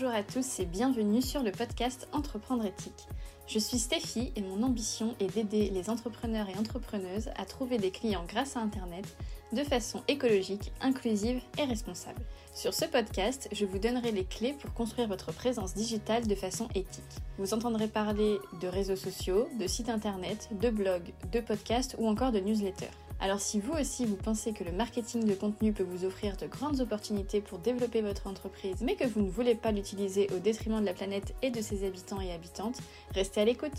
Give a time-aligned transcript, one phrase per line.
[0.00, 3.08] Bonjour à tous et bienvenue sur le podcast Entreprendre éthique.
[3.48, 7.90] Je suis Stéphie et mon ambition est d'aider les entrepreneurs et entrepreneuses à trouver des
[7.90, 9.04] clients grâce à Internet
[9.52, 12.22] de façon écologique, inclusive et responsable.
[12.54, 16.68] Sur ce podcast, je vous donnerai les clés pour construire votre présence digitale de façon
[16.76, 17.02] éthique.
[17.36, 22.30] Vous entendrez parler de réseaux sociaux, de sites internet, de blogs, de podcasts ou encore
[22.30, 22.86] de newsletters.
[23.20, 26.46] Alors si vous aussi vous pensez que le marketing de contenu peut vous offrir de
[26.46, 30.80] grandes opportunités pour développer votre entreprise, mais que vous ne voulez pas l'utiliser au détriment
[30.80, 32.78] de la planète et de ses habitants et habitantes,
[33.14, 33.72] restez à l'écoute.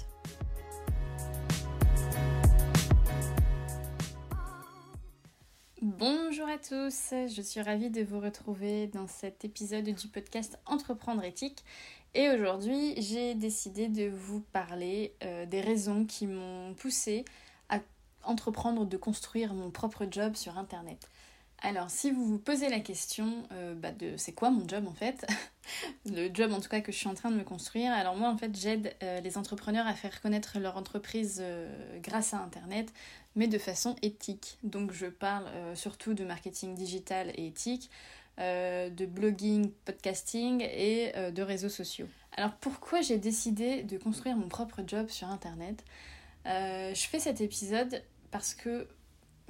[5.81, 11.23] Bonjour à tous, je suis ravie de vous retrouver dans cet épisode du podcast Entreprendre
[11.23, 11.63] éthique.
[12.13, 17.23] Et aujourd'hui, j'ai décidé de vous parler euh, des raisons qui m'ont poussé
[18.23, 21.09] entreprendre de construire mon propre job sur Internet.
[21.61, 24.93] Alors, si vous vous posez la question euh, bah, de c'est quoi mon job en
[24.93, 25.27] fait,
[26.05, 28.29] le job en tout cas que je suis en train de me construire, alors moi
[28.29, 32.93] en fait j'aide euh, les entrepreneurs à faire connaître leur entreprise euh, grâce à Internet,
[33.35, 34.57] mais de façon éthique.
[34.63, 37.89] Donc je parle surtout de marketing digital et éthique,
[38.37, 42.07] de blogging, podcasting et de réseaux sociaux.
[42.35, 45.83] Alors pourquoi j'ai décidé de construire mon propre job sur Internet?
[46.45, 48.01] Je fais cet épisode
[48.31, 48.87] parce que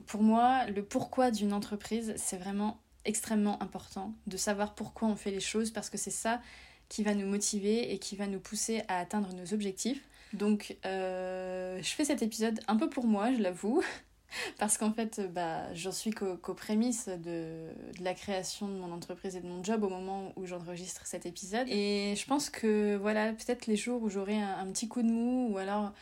[0.08, 5.32] pour moi, le pourquoi d'une entreprise, c'est vraiment extrêmement important de savoir pourquoi on fait
[5.32, 6.42] les choses parce que c'est ça
[6.90, 10.02] qui va nous motiver et qui va nous pousser à atteindre nos objectifs.
[10.34, 13.84] Donc, euh, je fais cet épisode un peu pour moi, je l'avoue,
[14.60, 17.68] parce qu'en fait, bah, j'en suis qu'aux prémices de,
[18.02, 21.68] la création de mon entreprise et de mon job au moment où j'enregistre cet épisode.
[21.68, 25.50] Et je pense que, voilà, peut-être les jours où j'aurai un, petit coup de mou
[25.52, 25.94] ou alors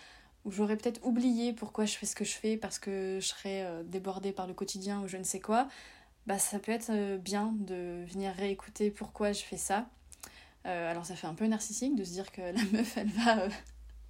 [0.47, 3.63] où j'aurais peut-être oublié pourquoi je fais ce que je fais parce que je serais
[3.63, 5.67] euh, débordée par le quotidien ou je ne sais quoi,
[6.25, 9.89] bah ça peut être euh, bien de venir réécouter pourquoi je fais ça.
[10.65, 13.49] Euh, alors ça fait un peu narcissique de se dire que la meuf elle va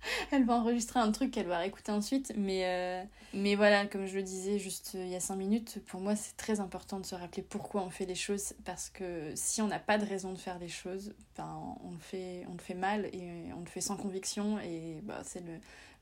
[0.31, 2.33] elle va enregistrer un truc qu'elle va réécouter ensuite.
[2.37, 3.03] Mais, euh,
[3.33, 6.15] mais voilà, comme je le disais juste euh, il y a 5 minutes, pour moi
[6.15, 8.53] c'est très important de se rappeler pourquoi on fait les choses.
[8.65, 11.99] Parce que si on n'a pas de raison de faire les choses, ben, on, le
[11.99, 14.59] fait, on le fait mal et on le fait sans conviction.
[14.59, 15.53] Et bah, c'est le,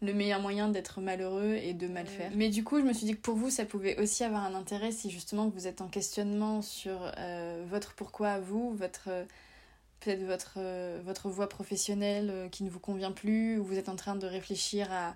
[0.01, 2.31] le meilleur moyen d'être malheureux et de mal faire.
[2.35, 4.53] Mais du coup, je me suis dit que pour vous, ça pouvait aussi avoir un
[4.53, 9.09] intérêt si justement vous êtes en questionnement sur euh, votre pourquoi à vous, votre
[9.99, 13.89] peut-être votre, euh, votre voie professionnelle euh, qui ne vous convient plus, ou vous êtes
[13.89, 15.15] en train de réfléchir à,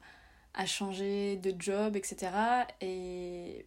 [0.66, 2.32] changer de job, etc.
[2.82, 3.66] Et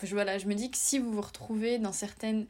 [0.00, 2.46] voilà, je me dis que si vous vous retrouvez dans certaines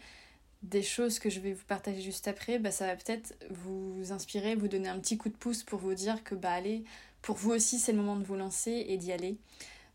[0.62, 4.54] des choses que je vais vous partager juste après, bah, ça va peut-être vous inspirer,
[4.54, 6.84] vous donner un petit coup de pouce pour vous dire que bah allez,
[7.22, 9.36] pour vous aussi c'est le moment de vous lancer et d'y aller.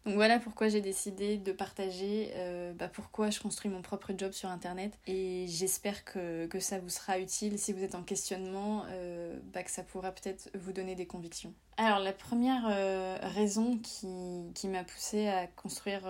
[0.08, 4.32] Donc voilà pourquoi j'ai décidé de partager euh, bah, pourquoi je construis mon propre job
[4.32, 4.98] sur Internet.
[5.06, 9.64] Et j'espère que, que, ça vous sera utile si vous êtes en questionnement, euh, bah,
[9.64, 11.54] que ça pourra peut-être vous donner des convictions.
[11.76, 14.08] Alors la première euh, raison qui,
[14.56, 16.04] qui m'a poussée à construire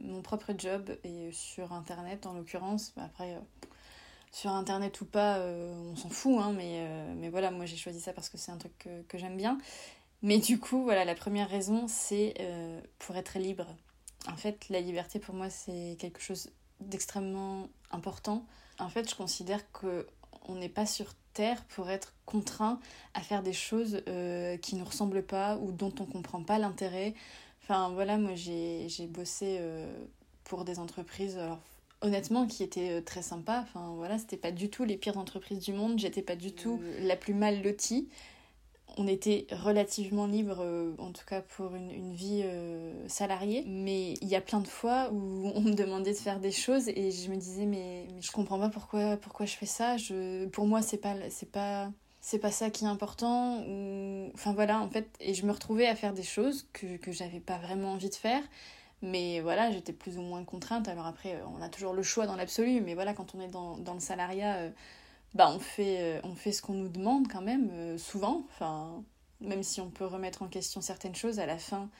[0.00, 3.38] mon propre job, et sur Internet en l'occurrence, bah, après
[4.32, 6.86] sur internet ou pas, on s'en fout, hein, mais,
[7.16, 9.58] mais voilà, moi j'ai choisi ça parce que c'est un truc que, que j'aime bien.
[10.22, 13.66] Mais du coup, voilà, la première raison, c'est euh, pour être libre.
[14.28, 16.50] En fait, la liberté pour moi, c'est quelque chose
[16.80, 18.44] d'extrêmement important.
[18.78, 20.06] En fait, je considère que
[20.48, 22.80] on n'est pas sur Terre pour être contraint
[23.14, 26.42] à faire des choses euh, qui ne nous ressemblent pas ou dont on ne comprend
[26.42, 27.14] pas l'intérêt.
[27.62, 29.86] Enfin, voilà, moi, j'ai bossé euh,
[30.44, 31.58] pour des entreprises, alors,
[32.00, 33.60] honnêtement, qui étaient très sympas.
[33.60, 35.98] Enfin, voilà, c'était pas du tout les pires entreprises du monde.
[35.98, 38.08] J'étais pas du tout la plus mal lotie
[38.96, 43.64] on était relativement libre, euh, en tout cas pour une, une vie euh, salariée.
[43.66, 46.88] Mais il y a plein de fois où on me demandait de faire des choses
[46.88, 49.96] et je me disais mais, mais je comprends pas pourquoi, pourquoi je fais ça.
[49.96, 51.90] Je, pour moi c'est pas c'est pas
[52.20, 55.86] c'est pas ça qui est important ou enfin voilà en fait et je me retrouvais
[55.86, 58.42] à faire des choses que que j'avais pas vraiment envie de faire.
[59.02, 60.88] Mais voilà, j'étais plus ou moins contrainte.
[60.88, 63.76] Alors après, on a toujours le choix dans l'absolu, mais voilà, quand on est dans,
[63.76, 64.70] dans le salariat, euh,
[65.34, 68.46] bah on fait, euh, on fait ce qu'on nous demande quand même, euh, souvent.
[68.48, 69.04] Enfin,
[69.40, 71.90] même si on peut remettre en question certaines choses, à la fin,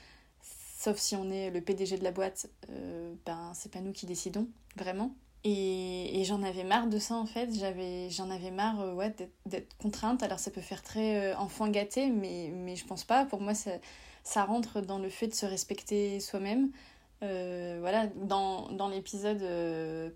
[0.79, 4.07] sauf si on est le PDG de la boîte, euh, ben c'est pas nous qui
[4.07, 5.15] décidons, vraiment.
[5.45, 9.15] Et, et j'en avais marre de ça en fait, j'avais, j'en avais marre ouais,
[9.45, 10.23] d'être contrainte.
[10.23, 13.27] Alors ça peut faire très enfant gâté, mais, mais je pense pas.
[13.27, 13.73] Pour moi, ça,
[14.25, 16.71] ça rentre dans le fait de se respecter soi-même.
[17.21, 19.45] voilà, dans, dans l'épisode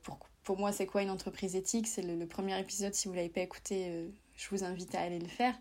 [0.03, 1.87] pour, pour moi, c'est quoi une entreprise éthique?
[1.87, 2.95] C'est le, premier épisode.
[2.95, 5.55] Si vous ne l'avez pas écouté, euh, je vous invite à aller le faire.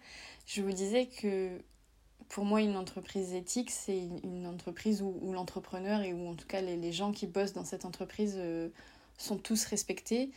[0.46, 1.62] Je vous disais que
[2.30, 6.62] pour moi, une entreprise éthique, c'est une entreprise où, l'entrepreneur et où en tout cas
[6.62, 8.70] les, gens qui bossent dans cette entreprise euh,
[9.18, 10.32] sont tous respectés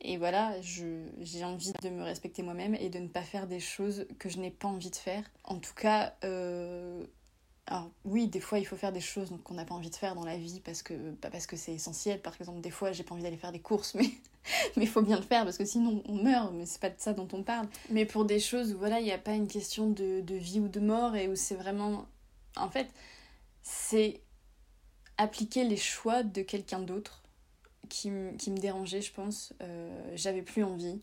[0.00, 4.06] Et voilà, j'ai envie de me respecter moi-même et de ne pas faire des choses
[4.18, 5.24] que je n'ai pas envie de faire.
[5.44, 7.04] En tout cas, euh,
[7.66, 10.14] alors oui, des fois il faut faire des choses qu'on n'a pas envie de faire
[10.14, 12.20] dans la vie parce que pas parce que c'est essentiel.
[12.20, 14.10] Par exemple, des fois j'ai pas envie d'aller faire des courses, mais
[14.76, 16.52] mais il faut bien le faire parce que sinon on meurt.
[16.54, 17.68] Mais c'est pas de ça dont on parle.
[17.90, 20.58] Mais pour des choses où voilà, il n'y a pas une question de, de vie
[20.58, 22.06] ou de mort et où c'est vraiment,
[22.56, 22.88] en fait,
[23.62, 24.20] c'est
[25.16, 27.22] appliquer les choix de quelqu'un d'autre
[27.88, 29.52] qui, qui, me dérangeait, je pense.
[29.62, 31.00] Euh, j'avais plus envie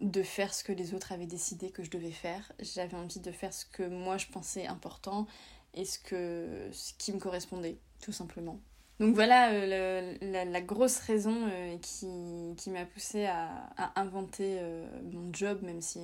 [0.00, 2.50] de faire ce que les autres avaient décidé que je devais faire.
[2.60, 5.26] J'avais envie de faire ce que moi je pensais important
[5.74, 8.60] et ce, que, ce qui me correspondait, tout simplement.
[9.00, 12.06] Donc voilà euh, la, grosse raison euh, qui,
[12.56, 15.98] qui m'a poussée à, à inventer euh, mon job, même si,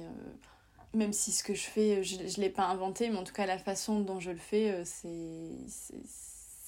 [0.95, 3.47] même si ce que je fais, je ne l'ai pas inventé, mais en tout cas
[3.47, 5.13] la façon dont je le fais, c'est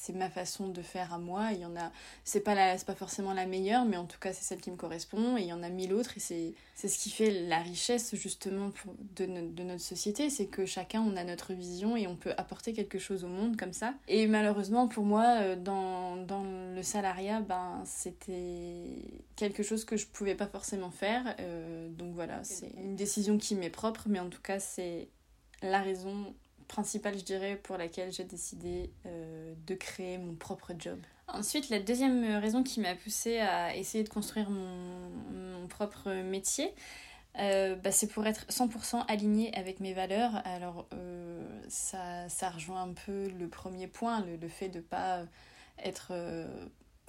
[0.00, 1.52] c'est ma façon de faire à moi.
[1.52, 1.92] Il y en a,
[2.24, 4.70] c'est pas la, c'est pas forcément la meilleure, mais en tout cas c'est celle qui
[4.70, 5.36] me correspond.
[5.36, 8.14] Et il y en a mille autres, et c'est, c'est ce qui fait la richesse
[8.14, 12.16] justement pour, de, de notre société, c'est que chacun on a notre vision et on
[12.16, 13.92] peut apporter quelque chose au monde comme ça.
[14.08, 18.86] Et malheureusement pour moi, euh, dans, dans le salariat, ben c'était
[19.36, 21.36] quelque chose que je pouvais pas forcément faire.
[21.40, 25.08] Euh, donc voilà, c'est une décision qui m'est propre, mais en tout cas c'est
[25.62, 26.34] la raison
[26.70, 30.98] principale, je dirais, pour laquelle j'ai décidé euh, de créer mon propre job.
[31.28, 36.72] Ensuite, la deuxième raison qui m'a poussée à essayer de construire mon, propre métier,
[37.38, 40.42] euh, bah, c'est pour être 100% alignée avec mes valeurs.
[40.44, 45.22] Alors, euh, ça, ça rejoint un peu le premier point, le, fait de ne pas
[45.84, 46.12] être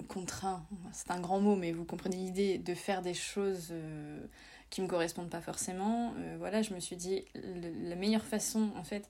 [0.08, 3.72] contraint, c'est un grand mot, mais vous comprenez l'idée de faire des choses
[4.70, 6.14] qui me correspondent pas forcément.
[6.38, 9.08] voilà, je me suis dit, la meilleure façon, en fait,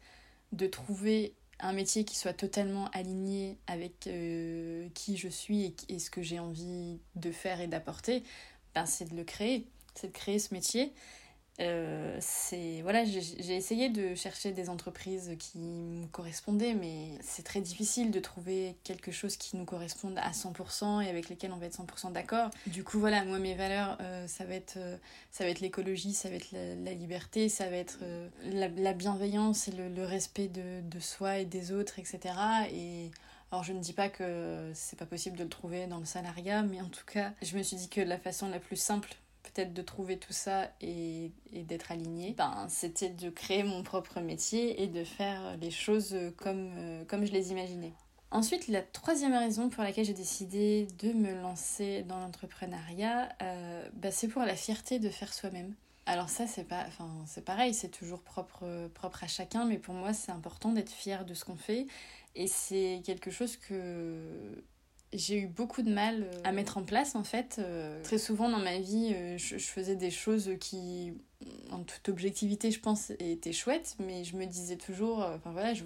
[0.52, 6.10] de trouver un métier qui soit totalement aligné avec euh, qui je suis et, ce
[6.10, 8.24] que j'ai envie de faire et d'apporter,
[8.74, 10.92] ben c'est de le créer, c'est de créer ce métier.
[11.60, 17.60] Euh, c'est voilà j'ai essayé de chercher des entreprises qui me correspondaient mais c'est très
[17.60, 21.66] difficile de trouver quelque chose qui nous corresponde à 100% et avec lesquels on va
[21.66, 22.48] être 100% d'accord.
[22.68, 24.96] Du coup voilà moi mes valeurs euh, ça va être euh,
[25.30, 27.98] ça va être l'écologie ça va être la, liberté ça va être
[28.44, 32.34] la, bienveillance et le, respect de, de, soi et des autres etc
[32.72, 33.10] et
[33.50, 36.62] alors je ne dis pas que c'est pas possible de le trouver dans le salariat
[36.62, 39.72] mais en tout cas je me suis dit que la façon la plus simple peut-être
[39.72, 44.86] de trouver tout ça et, d'être aligné, ben, c'était de créer mon propre métier et
[44.86, 47.92] de faire les choses comme, euh, comme je les imaginais.
[48.30, 54.10] Ensuite, la troisième raison pour laquelle j'ai décidé de me lancer dans l'entrepreneuriat, euh, ben,
[54.10, 55.74] c'est pour la fierté de faire soi-même.
[56.06, 59.94] Alors ça, c'est pas, enfin, c'est pareil, c'est toujours propre, propre à chacun, mais pour
[59.94, 61.86] moi, c'est important d'être fier de ce qu'on fait.
[62.34, 64.64] Et c'est quelque chose que
[65.12, 67.56] j'ai eu beaucoup de mal euh, à mettre en place en fait.
[67.58, 71.12] Euh, très souvent dans ma vie, euh, je, faisais des choses qui,
[71.70, 75.84] en toute objectivité, je pense, étaient chouettes, mais je me disais toujours, enfin voilà, je,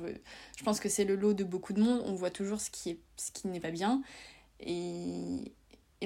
[0.56, 2.90] je pense que c'est le lot de beaucoup de monde, on voit toujours ce qui,
[2.90, 4.02] est, ce qui n'est pas bien.
[4.60, 5.52] Et,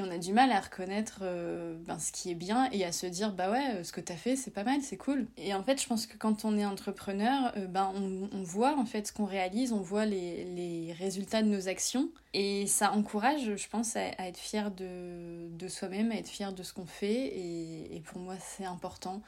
[0.01, 2.93] et on a du mal à reconnaître euh, ben, ce qui est bien et à
[2.93, 5.27] se dire, bah ouais, euh, ce que t'as fait, c'est pas mal, c'est cool.
[5.37, 8.87] Et en fait, je pense que quand on est entrepreneur, euh, ben, on, voit en
[8.87, 12.11] fait ce qu'on réalise, on voit les, les, résultats de nos actions.
[12.33, 16.63] Et ça encourage, je pense, à, être fier de, de soi-même, à être fier de
[16.63, 17.39] ce qu'on fait.
[17.39, 19.23] Et, pour moi, c'est important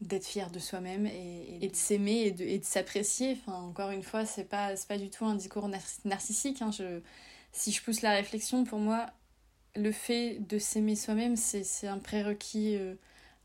[0.00, 3.36] d'être fier de soi-même et, et, de s'aimer et de, et de s'apprécier.
[3.40, 5.68] Enfin, encore une fois, c'est pas, pas du tout un discours
[6.04, 6.62] narcissique.
[6.62, 6.70] Hein.
[6.70, 7.00] Je,
[7.52, 9.06] si je pousse la réflexion, pour moi,
[9.76, 12.94] le fait de s'aimer soi-même, c'est un prérequis euh,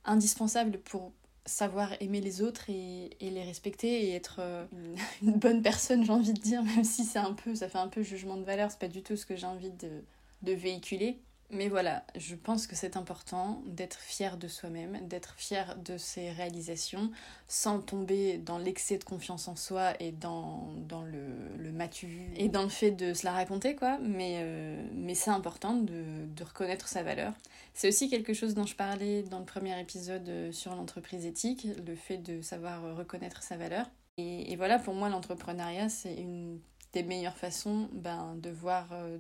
[0.06, 1.12] indispensable pour
[1.46, 4.66] savoir aimer les autres et, les respecter et être euh,
[5.22, 7.88] une, bonne personne, j'ai envie de dire, même si c'est un peu, ça fait un
[7.90, 11.20] peu jugement de valeur, c'est pas du tout ce que j'ai envie de véhiculer.
[11.50, 16.32] Mais voilà, je pense que c'est important d'être fier de soi-même, d'être fier de ses
[16.32, 17.12] réalisations,
[17.48, 22.50] sans tomber dans l'excès de confiance en soi et dans, dans le, le matu et
[22.50, 24.00] dans le fait de se la raconter, quoi.
[24.00, 27.34] Mais, euh, mais c'est important de, de, reconnaître sa valeur.
[27.76, 31.68] C'est aussi quelque chose dont je parlais dans le premier épisode euh, sur l'entreprise éthique,
[31.86, 33.86] le fait de savoir reconnaître sa valeur.
[34.18, 36.60] Et, et voilà, pour moi, l'entrepreneuriat, c'est une
[36.94, 39.18] des meilleures façons ben, de voir euh,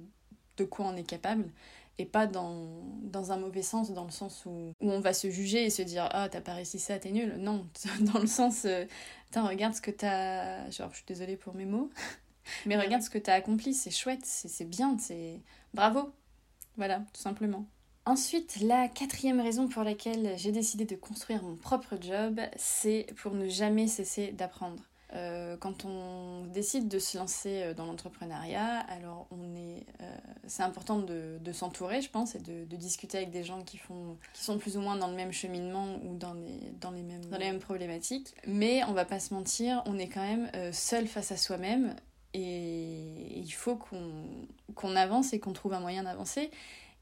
[0.58, 1.46] de quoi on est capable
[1.98, 5.30] et pas dans, dans un mauvais sens, dans le sens où, où on va se
[5.30, 7.36] juger et se dire Ah, t'as pas réussi ça, t'es nul.
[7.38, 7.68] Non,
[8.02, 8.86] dans le sens euh,
[9.36, 10.70] regarde ce que t'as.
[10.70, 11.90] Genre, je suis désolée pour mes mots,
[12.66, 15.42] mais regarde ce que t'as accompli, c'est chouette, c'est bien, c'est.
[15.74, 16.12] Bravo
[16.78, 17.66] Voilà, tout simplement.
[18.06, 23.34] Ensuite, la quatrième raison pour laquelle j'ai décidé de construire mon propre job, c'est pour
[23.34, 24.84] ne jamais cesser d'apprendre.
[25.16, 30.16] Euh, quand on décide de se lancer euh, dans l'entrepreneuriat, alors on est, euh,
[30.48, 33.78] c'est important de, de s'entourer, je pense, et de, de, discuter avec des gens qui,
[33.78, 37.04] font, qui sont plus ou moins dans le même cheminement ou dans les, dans les,
[37.04, 38.34] mêmes, dans les mêmes problématiques.
[38.48, 41.96] Mais on va pas se mentir, on est quand même seul face à soi-même
[42.34, 44.26] et il faut qu'on
[44.74, 46.50] qu'on avance et qu'on trouve un moyen d'avancer.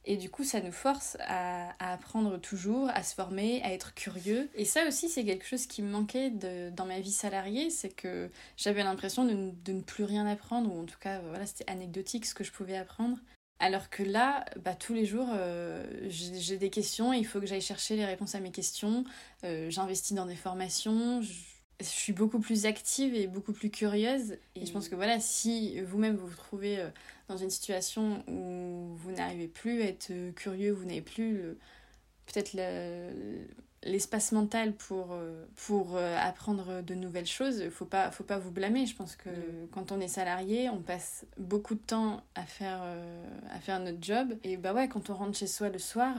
[0.05, 4.49] Et du coup, ça nous force à, apprendre toujours, à se former, à être curieux.
[4.55, 8.29] Et ça aussi, c'est quelque chose qui me manquait dans ma vie salariée, c'est que
[8.57, 12.33] j'avais l'impression de, ne plus rien apprendre, ou en tout cas, voilà, c'était anecdotique ce
[12.33, 13.17] que je pouvais apprendre.
[13.59, 17.61] Alors que là, bah, tous les jours, euh, j'ai des questions, il faut que j'aille
[17.61, 19.03] chercher les réponses à mes questions.
[19.43, 21.21] Euh, J'investis dans des formations,
[21.81, 24.37] je suis beaucoup plus active et beaucoup plus curieuse.
[24.55, 26.89] Et je pense que voilà, si vous-même vous vous trouvez euh,
[27.27, 31.41] dans une situation où vous n'arrivez plus à être euh, curieux, vous n'avez plus
[32.25, 32.55] peut-être
[33.83, 38.85] l'espace mental pour, euh, pour apprendre de nouvelles choses, faut pas, faut pas vous blâmer.
[38.85, 39.67] Je pense que mm.
[39.71, 42.83] quand on est salarié, on passe beaucoup de temps à faire,
[43.49, 44.33] à faire notre job.
[44.43, 46.15] Et bah ouais, quand on rentre chez soi le soir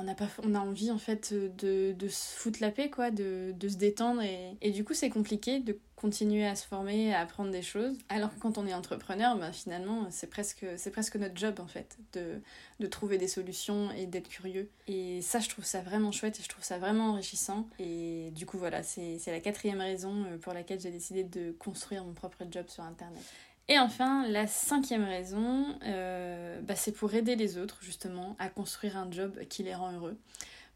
[0.00, 3.10] on a, pas, on a envie en fait de, de se foutre la paix, quoi,
[3.10, 4.22] de, de se détendre.
[4.22, 7.96] Et, et du coup, c'est compliqué de continuer à se former, à apprendre des choses.
[8.08, 11.66] Alors que quand on est entrepreneur, ben, finalement, c'est presque, c'est presque notre job en
[11.66, 12.40] fait, de,
[12.80, 14.68] de trouver des solutions et d'être curieux.
[14.88, 17.66] Et ça, je trouve ça vraiment chouette et je trouve ça vraiment enrichissant.
[17.78, 22.04] Et du coup, voilà, c'est la quatrième raison euh, pour laquelle j'ai décidé de construire
[22.04, 23.22] mon propre job sur Internet.
[23.68, 28.96] Et enfin, la cinquième raison, euh, bah, c'est pour aider les autres justement à construire
[28.96, 30.16] un job qui les rend heureux.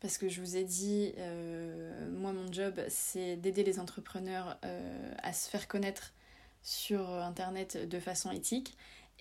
[0.01, 5.15] Parce que je vous ai dit, euh, moi mon job, c'est d'aider les entrepreneurs euh,
[5.23, 6.15] à se faire connaître
[6.63, 8.77] sur Internet de façon éthique.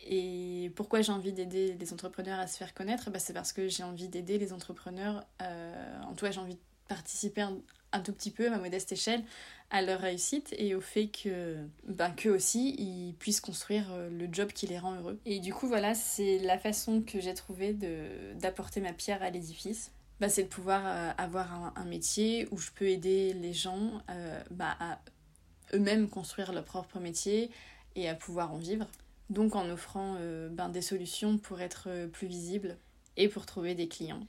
[0.08, 3.12] Et pourquoi j'ai envie d'aider les entrepreneurs à se faire connaître?
[3.12, 6.62] Bah, C'est parce que j'ai envie d'aider les entrepreneurs, en tout cas j'ai envie de
[6.88, 7.46] participer
[7.92, 9.24] un tout petit peu à ma modeste échelle
[9.72, 14.28] à leur réussite et au fait que ben, qu'eux aussi ils puissent construire euh, le
[14.32, 15.20] job qui les rend heureux.
[15.26, 17.74] Et du coup voilà, c'est la façon que j'ai trouvé
[18.36, 19.92] d'apporter ma pierre à l'édifice.
[20.20, 24.42] Bah, c'est de pouvoir euh, avoir un, métier où je peux aider les gens euh,
[24.52, 25.00] bah, à
[25.74, 27.52] eux-mêmes construire leur propre métier
[27.96, 28.88] et à pouvoir en vivre.
[29.30, 30.18] Donc en offrant
[30.50, 32.78] ben, des solutions pour être plus visible
[33.16, 34.26] et pour trouver des clients.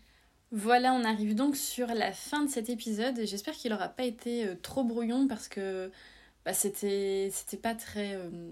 [0.52, 3.20] Voilà, on arrive donc sur la fin de cet épisode.
[3.24, 5.92] J'espère qu'il n'aura pas été euh, trop brouillon parce que
[6.44, 7.30] bah, c'était
[7.62, 8.50] pas très, euh,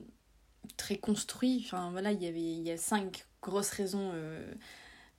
[0.77, 1.63] très construit.
[1.65, 4.41] Enfin voilà, il y avait a cinq grosses raisons euh,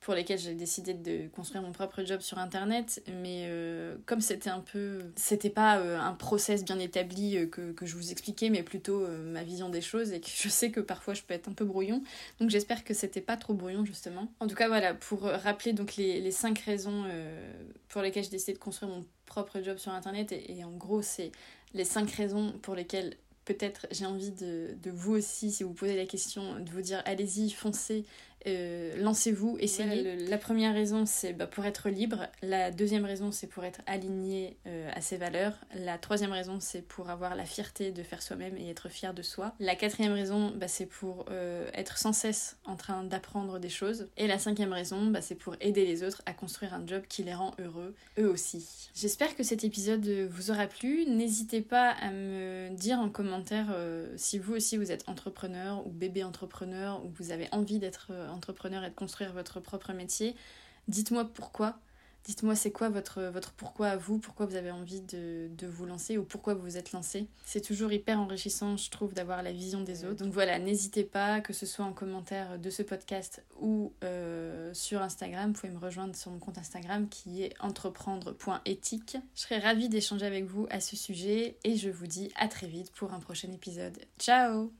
[0.00, 4.48] pour lesquelles j'ai décidé de construire mon propre job sur internet mais euh, comme c'était
[4.48, 8.62] un peu c'était pas euh, un process bien établi euh, que, je vous expliquais mais
[8.62, 11.52] plutôt ma vision des choses et que je sais que parfois je peux être un
[11.52, 12.02] peu brouillon.
[12.40, 14.32] Donc j'espère que c'était pas trop brouillon justement.
[14.40, 17.04] En tout cas voilà pour rappeler donc les, cinq raisons
[17.88, 21.02] pour lesquelles j'ai décidé de construire mon propre job sur internet et, et en gros
[21.02, 21.32] c'est
[21.74, 26.06] les cinq raisons pour lesquelles peut-être j'ai envie de, vous aussi, si vous posez la
[26.06, 28.04] question, de vous dire allez-y, foncez,
[28.46, 30.16] euh, lancez-vous, essayez.
[30.16, 32.26] la première raison, c'est bah, pour être libre.
[32.42, 35.54] La deuxième raison, c'est pour être aligné euh, à ses valeurs.
[35.74, 39.22] La troisième raison, c'est pour avoir la fierté de faire soi-même et être fier de
[39.22, 39.54] soi.
[39.60, 44.08] La quatrième raison, bah, c'est pour euh, être sans cesse en train d'apprendre des choses.
[44.16, 47.22] Et la cinquième raison, bah, c'est pour aider les autres à construire un job qui
[47.22, 48.90] les rend heureux, eux aussi.
[48.94, 51.04] J'espère que cet épisode vous aura plu.
[51.06, 53.74] N'hésitez pas à me dire en commentaire
[54.16, 58.84] si vous aussi vous êtes entrepreneur ou bébé entrepreneur ou vous avez envie d'être entrepreneur
[58.84, 60.36] et de construire votre propre métier.
[60.88, 61.78] Dites-moi pourquoi.
[62.24, 66.24] Dites-moi c'est quoi votre, pourquoi à vous, pourquoi vous avez envie de, vous lancer ou
[66.24, 67.28] pourquoi vous vous êtes lancé?
[67.46, 70.22] C'est toujours hyper enrichissant, je trouve, d'avoir la vision des autres.
[70.22, 75.00] Donc voilà, n'hésitez pas, que ce soit en commentaire de ce podcast ou euh, sur
[75.00, 79.16] Instagram, vous pouvez me rejoindre sur mon compte Instagram qui est entreprendre.éthique.
[79.34, 82.66] Je serai ravie d'échanger avec vous à ce sujet et je vous dis à très
[82.66, 83.98] vite pour un prochain épisode.
[84.18, 84.79] Ciao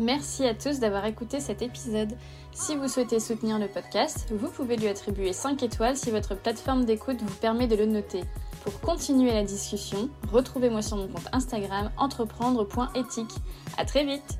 [0.00, 2.16] Merci à tous d'avoir écouté cet épisode.
[2.52, 6.86] Si vous souhaitez soutenir le podcast, vous pouvez lui attribuer 5 étoiles si votre plateforme
[6.86, 8.22] d'écoute vous permet de le noter.
[8.64, 13.34] Pour continuer la discussion, retrouvez-moi sur mon compte Instagram entreprendre.éthique.
[13.76, 14.38] À très vite